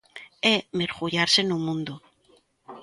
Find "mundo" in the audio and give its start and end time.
1.65-1.93